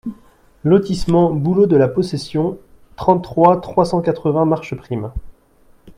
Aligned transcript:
Lotissement 0.63 1.29
Bouleaux 1.29 1.67
de 1.67 1.77
la 1.77 1.87
Possession, 1.87 2.57
trente-trois, 2.95 3.61
trois 3.61 3.85
cent 3.85 4.01
quatre-vingts 4.01 4.45
Marcheprime 4.45 5.11